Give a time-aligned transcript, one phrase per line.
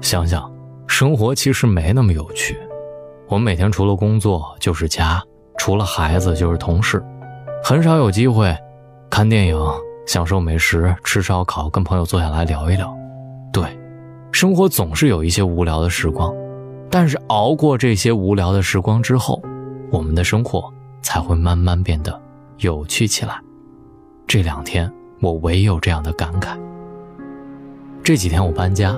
[0.00, 0.50] 想想，
[0.86, 2.56] 生活其实没那么有趣。
[3.28, 5.22] 我们每天除了工作就是家，
[5.58, 7.04] 除了孩子就是同事，
[7.62, 8.56] 很少有机会
[9.10, 9.58] 看电影、
[10.06, 12.96] 享受美食、吃烧烤，跟朋友坐下来聊一聊。
[13.52, 13.64] 对，
[14.32, 16.34] 生活总是有一些无聊的时光，
[16.90, 19.42] 但是熬过这些无聊的时光之后，
[19.90, 20.72] 我们的生活
[21.02, 22.18] 才会慢慢变得
[22.58, 23.38] 有趣起来。
[24.26, 24.90] 这两天
[25.20, 26.56] 我唯有这样的感慨。
[28.02, 28.96] 这几天我搬家，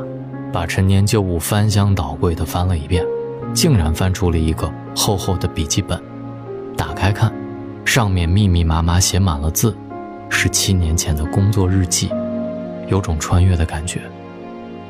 [0.53, 3.05] 把陈年旧物翻箱倒柜的翻了一遍。
[3.53, 6.01] 竟然翻出了一个厚厚的笔记本，
[6.77, 7.33] 打开看，
[7.85, 9.77] 上面密密麻麻写满了字，
[10.29, 12.13] 是七年前的工作日记，
[12.87, 14.03] 有种穿越的感觉。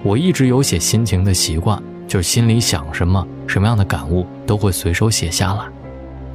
[0.02, 5.64] 我一直有写心情的习惯，就是心里想什么，什么样的感悟都会随手写下来。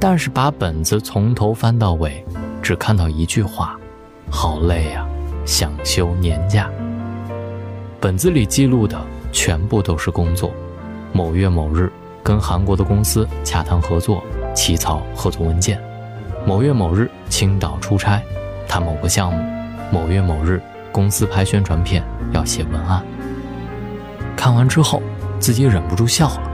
[0.00, 2.24] 但是把本子从头翻到尾，
[2.60, 3.78] 只看到一句话：
[4.28, 5.06] 好累呀，
[5.44, 6.68] 想休年假。
[8.00, 9.00] 本子里记录的
[9.36, 10.50] 全部都是工作，
[11.12, 11.92] 某月某日。
[12.22, 15.78] 跟韩国的公司洽谈合作，起草合作文件。
[16.44, 18.20] 某月某日，青岛出差，
[18.66, 19.38] 谈某个项目。
[19.92, 23.04] 某月某日，公司拍宣传片，要写文案。
[24.34, 25.00] 看完之后，
[25.38, 26.50] 自己忍不住笑了。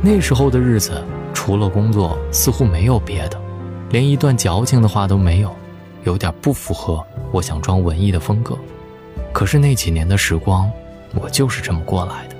[0.00, 3.38] 那时候的日子，除了工作，似乎没有别的，
[3.90, 5.54] 连一段矫情的话都没有，
[6.04, 8.56] 有点不符合我想装文艺的风格。
[9.32, 10.70] 可是那几年的时光，
[11.14, 12.36] 我就是这么过来的。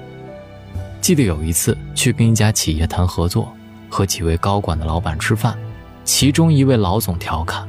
[1.00, 3.52] 记得有一次去跟一家企业谈合作，
[3.88, 5.58] 和几位高管的老板吃饭，
[6.04, 7.68] 其中一位老总调侃：“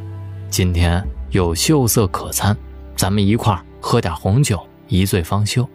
[0.50, 2.56] 今天有秀色可餐，
[2.96, 5.68] 咱们一块儿喝点红酒，一醉方休。”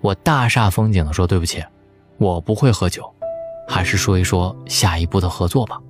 [0.00, 1.64] 我大煞风景地说：“对不起，
[2.18, 3.02] 我不会喝酒，
[3.68, 5.80] 还是说一说下一步的合作吧。”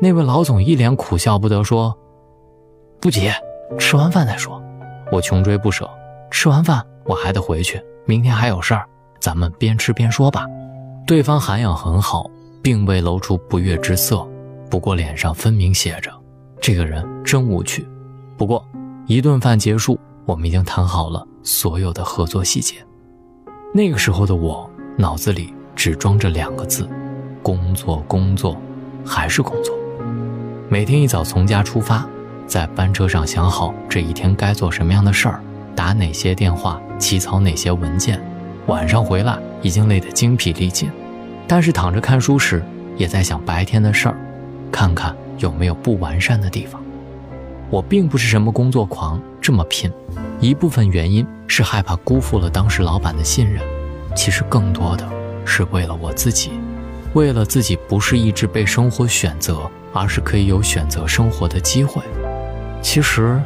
[0.00, 1.94] 那位老总一脸苦笑不得说
[2.98, 3.30] ：“不急，
[3.78, 4.62] 吃完饭再说。”
[5.12, 5.88] 我穷追不舍，
[6.30, 8.86] 吃完饭我还得回去，明天还有事儿。
[9.20, 10.46] 咱们边吃边说吧。
[11.06, 12.30] 对方涵养很好，
[12.62, 14.26] 并未露出不悦之色，
[14.70, 16.10] 不过脸上分明写着
[16.60, 17.86] ：“这个人真无趣。”
[18.36, 18.66] 不过，
[19.06, 22.76] 一顿饭结束，我们已经谈好了所有的合作细节。
[23.72, 26.88] 那个时候的我，脑子里只装着两个字：
[27.42, 28.56] 工作，工作，
[29.04, 29.74] 还是工作。
[30.68, 32.08] 每天一早从家出发，
[32.46, 35.42] 在班车上想好这一天该做什么样的事儿，
[35.74, 38.20] 打哪些电话，起草哪些文件。
[38.66, 40.90] 晚上回来已经累得精疲力尽，
[41.46, 42.64] 但是躺着看书时
[42.96, 44.16] 也在想白天的事儿，
[44.72, 46.82] 看看有没有不完善的地方。
[47.70, 49.90] 我并不是什么工作狂，这么拼，
[50.40, 53.60] 一部分原因是害怕辜负了当时老板的信任，
[54.14, 55.06] 其实更多的
[55.44, 56.52] 是为了我自己，
[57.14, 62.02] 为了自己不是一直被生活选择，而是可以有选择生活的机会。
[62.80, 63.40] 其实，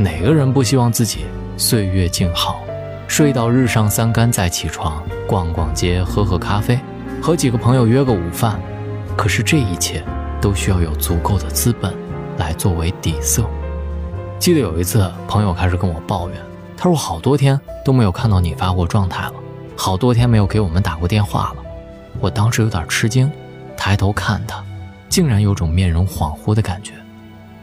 [0.00, 1.26] 哪个人不希望自己
[1.58, 2.62] 岁月静好？
[3.06, 6.80] 睡到日上三竿再起床，逛逛街，喝喝咖啡，
[7.20, 8.58] 和几个朋友约个午饭。
[9.14, 10.02] 可是这一切
[10.40, 11.94] 都需要有足够的资本
[12.38, 13.44] 来作为底色。
[14.38, 16.38] 记得有一次，朋友开始跟我抱怨，
[16.78, 19.34] 他说好多天都没有看到你发过状态了，
[19.76, 21.62] 好多天没有给我们打过电话了。
[22.20, 23.30] 我当时有点吃惊，
[23.76, 24.64] 抬头看他，
[25.10, 26.94] 竟然有种面容恍惚的感觉，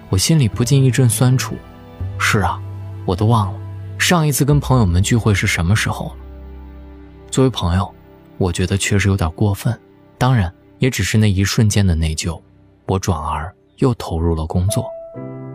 [0.10, 1.56] 我心里不禁一阵酸楚。
[2.20, 2.60] 是啊，
[3.06, 3.60] 我都忘了。
[3.98, 6.16] 上一次跟朋友们聚会是什么时候了？
[7.32, 7.94] 作为朋友，
[8.38, 9.78] 我觉得确实有点过分。
[10.18, 12.40] 当然，也只是那一瞬间的内疚。
[12.88, 14.86] 我转而又投入了工作。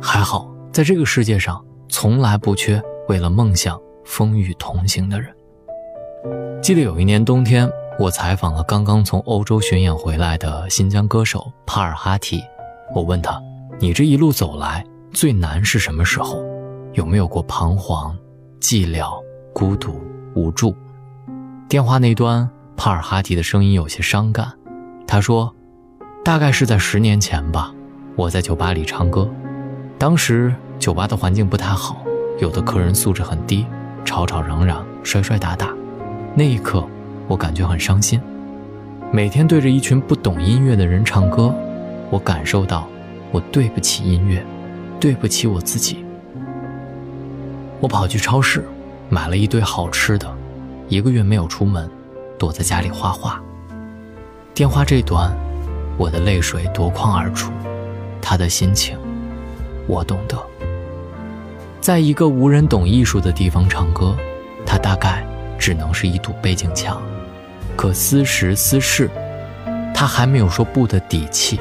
[0.01, 5.35] 还好，在这个世界上，从来不缺为了梦想风雨同行的人。
[6.63, 7.69] 记得有一年冬天，
[7.99, 12.43] 我采访了刚刚从欧洲巡演回来的新疆歌手帕尔哈提。
[12.95, 13.41] 我问他
[13.81, 16.52] ：“你这一路走来，最难是什么时候？
[16.93, 18.17] 有没有过彷徨？”
[18.61, 19.13] 寂寥、
[19.53, 20.01] 孤独、
[20.35, 20.75] 无助。
[21.69, 24.53] 电话那端，帕尔哈提的声音有些伤感。
[25.07, 25.53] 他说
[26.25, 27.75] ：“大概是在十年前吧，
[28.15, 29.29] 我在酒吧里唱歌。
[29.99, 31.97] 当时酒吧的环境不太好，
[32.41, 33.67] 有的客人素质很低，
[34.05, 35.75] 吵吵嚷嚷，摔摔打打。
[36.35, 36.87] 那一刻，
[37.27, 38.21] 我感觉很伤心。
[39.11, 41.55] 每天对着一群不懂音乐的人唱歌，
[42.11, 42.87] 我感受到，
[43.33, 44.45] 我对不起音乐，
[45.01, 46.05] 对不起我自己。”
[47.83, 48.65] 我跑去超市，
[49.09, 50.33] 买了一堆好吃的，
[50.89, 51.91] 一个月没有出门，
[52.39, 53.43] 躲在家里画画。
[54.55, 55.37] 电话这端，
[55.99, 57.51] 我的泪水夺眶而出，
[58.21, 58.97] 他的心情，
[59.89, 60.41] 我懂得。
[61.81, 64.17] 在一个无人懂艺术的地方唱歌，
[64.65, 65.27] 他大概
[65.59, 67.03] 只能是一堵背景墙，
[67.75, 69.11] 可私时私事，
[69.93, 71.59] 他还没有说不的底气，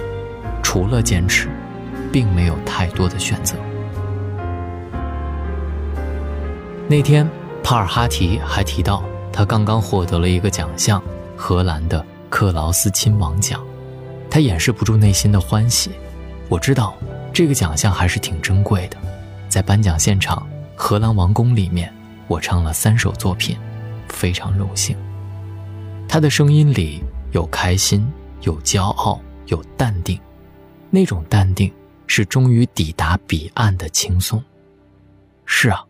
[0.62, 1.50] 除了坚持，
[2.12, 3.56] 并没有太多的选择。
[6.92, 7.26] 那天，
[7.64, 9.02] 帕尔哈提还提到
[9.32, 11.02] 他刚刚获得了一个奖项——
[11.38, 13.66] 荷兰的克劳斯亲王奖。
[14.30, 15.92] 他掩饰不住内心的欢喜。
[16.50, 16.94] 我知道，
[17.32, 18.98] 这个奖项还是挺珍贵的。
[19.48, 20.46] 在颁奖现场，
[20.76, 21.90] 荷兰王宫里面，
[22.28, 23.58] 我唱了三首作品，
[24.10, 24.98] 非常荣幸。
[26.10, 27.02] 他的声音里
[27.32, 28.06] 有开心，
[28.42, 30.20] 有骄傲，有淡定。
[30.90, 31.72] 那种淡定，
[32.06, 34.44] 是终于抵达彼岸的轻松。
[35.46, 35.86] 是啊，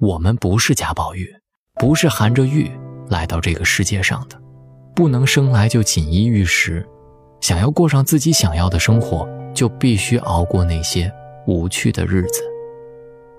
[0.00, 1.28] 我们不是贾宝玉，
[1.74, 2.70] 不是含着玉
[3.08, 4.40] 来到这个世界上的，
[4.94, 6.86] 不能生来就锦衣玉食。
[7.40, 11.12] 想要过上自己想要的生活，就必须熬过那些
[11.46, 12.42] 无趣的日子。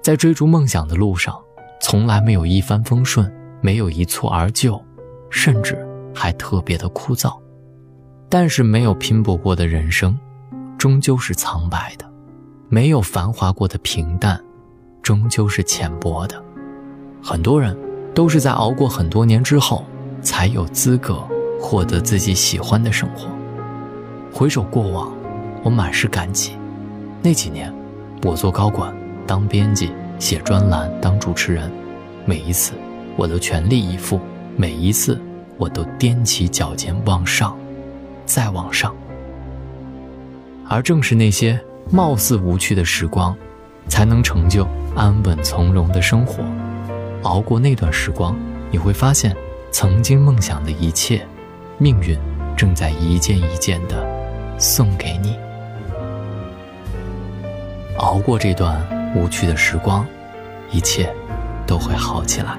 [0.01, 1.38] 在追逐梦想的路上，
[1.81, 4.81] 从来没有一帆风顺，没有一蹴而就，
[5.29, 7.38] 甚至还特别的枯燥。
[8.27, 10.17] 但是没有拼搏过的人生。
[10.77, 12.09] 终究是苍白的，
[12.69, 14.41] 没有繁华过的平淡，
[15.01, 16.41] 终究是浅薄的。
[17.21, 17.77] 很多人
[18.13, 19.86] 都是在熬过很多年之后，
[20.21, 21.21] 才有资格
[21.60, 23.27] 获得自己喜欢的生活。
[24.33, 25.12] 回首过往，
[25.63, 26.54] 我满是感激。
[27.21, 27.74] 那几年，
[28.24, 28.94] 我做高管，
[29.27, 31.69] 当编辑，写专栏，当主持人，
[32.25, 32.74] 每一次
[33.18, 34.19] 我都全力以赴，
[34.56, 35.19] 每一次
[35.57, 37.57] 我都踮起脚尖往上，
[38.25, 38.95] 再往上。
[40.68, 41.60] 而正是那些
[41.92, 43.36] 貌似无趣的时光，
[43.88, 46.44] 才能成就安稳从容的生活。
[47.24, 48.36] 熬过那段时光，
[48.71, 49.36] 你会发现，
[49.71, 51.25] 曾经梦想的一切，
[51.77, 52.18] 命运
[52.56, 54.06] 正在一件一件的
[54.57, 55.38] 送给你。
[57.98, 58.81] 熬过这段
[59.16, 60.06] 无趣的时光，
[60.71, 61.13] 一切
[61.68, 62.57] 都会好起来。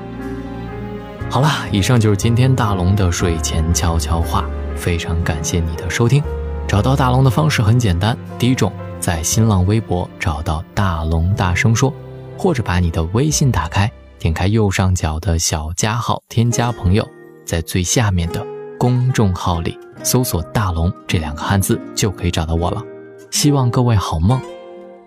[1.31, 4.45] 好了，以上就是今天大龙的睡前悄悄话，
[4.77, 6.23] 非常感谢你的收听。
[6.69, 8.71] 找到大龙的方式很简单，第一种，
[9.01, 11.93] 在新浪微博找到大龙大声说，
[12.37, 13.91] 或者把你的微信打开，
[14.21, 17.09] 点开右上角的小加号，添加朋友，
[17.47, 18.47] 在最下面的
[18.79, 22.83] 公众号里搜索“大龙”这两个汉字，就可以找到我了。
[23.31, 24.39] 希望各位好梦，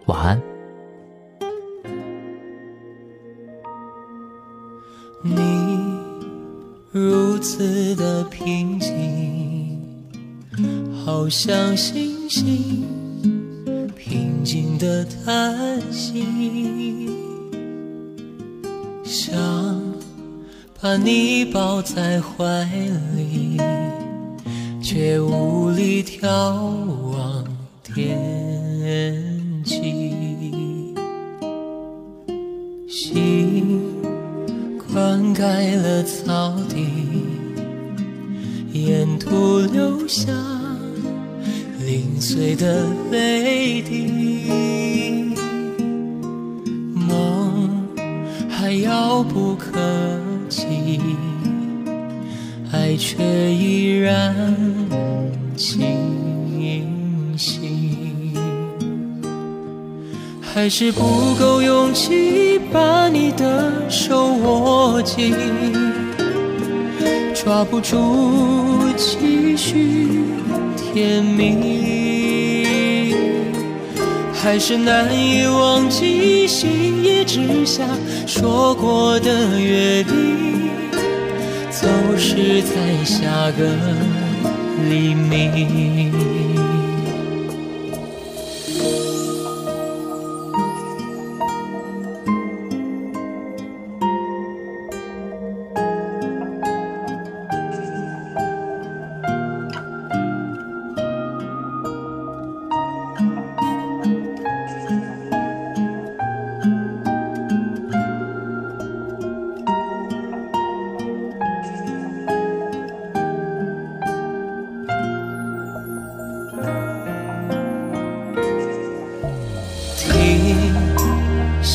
[0.07, 0.41] 晚安。
[5.21, 5.39] 你
[6.91, 9.79] 如此的平静。
[11.05, 12.87] 好像星星
[13.95, 17.22] 平静的叹息，
[19.03, 19.33] 想
[20.81, 22.63] 把你抱在怀
[23.15, 23.59] 里，
[24.81, 26.21] 却无力眺
[27.11, 27.45] 望
[27.83, 30.95] 天际。
[32.87, 33.81] 心
[34.93, 36.87] 灌溉了草地，
[38.71, 40.31] 沿途留下。
[41.85, 45.12] 零碎的泪滴，
[48.81, 49.71] 遥不可
[50.49, 50.99] 及，
[52.71, 54.35] 爱却依然
[55.55, 55.87] 清
[57.37, 58.33] 晰。
[60.41, 65.33] 还是不够勇气把你的手握紧，
[67.33, 67.97] 抓不住
[68.97, 70.23] 期许。
[70.93, 72.02] 甜蜜，
[74.43, 77.87] 还是难以忘记星夜之下
[78.27, 80.69] 说过的约定，
[81.71, 83.65] 总是在下个
[84.89, 86.52] 黎明。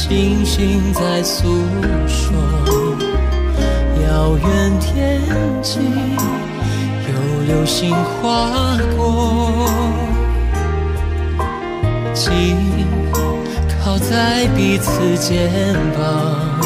[0.08, 1.46] 星星在诉
[2.06, 2.32] 说，
[4.02, 5.20] 遥远天
[5.62, 5.80] 际
[7.06, 7.12] 有
[7.46, 9.68] 流星划过，
[12.14, 12.56] 紧
[13.84, 16.58] 靠在彼此肩膀，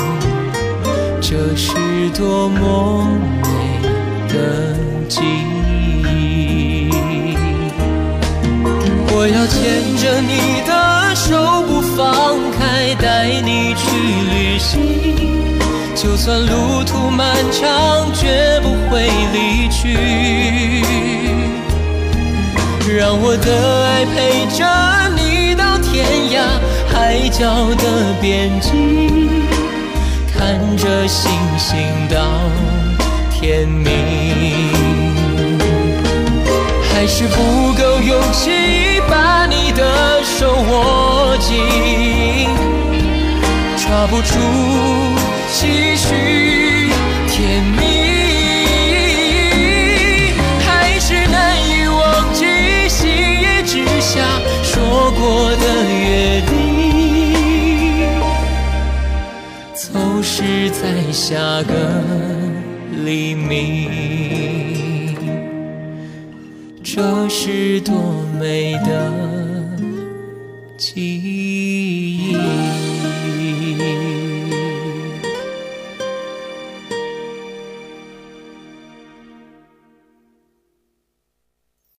[1.20, 1.74] 这是
[2.16, 3.08] 多么
[3.42, 3.48] 美
[4.28, 4.76] 的
[5.08, 5.20] 记
[9.24, 13.86] 我要牵着你的手不放开，带你去
[14.32, 15.54] 旅行。
[15.94, 20.82] 就算路途漫长，绝不会离去。
[22.98, 24.66] 让我的爱陪着
[25.14, 26.42] 你到天涯
[26.92, 28.72] 海角的边际，
[30.36, 31.78] 看着星星
[32.10, 32.26] 到。
[33.30, 33.86] 天明，
[36.92, 41.56] 还是不够勇气把你的手握紧，
[43.76, 44.32] 抓不住
[45.52, 46.90] 继续
[47.28, 47.80] 甜蜜，
[50.60, 52.44] 还是难以忘记
[52.88, 56.50] 心叶之下说过的约定，
[59.74, 61.72] 走失在下个。
[63.04, 64.71] 黎明，
[66.94, 69.10] 这是多美的
[70.76, 71.51] 记忆。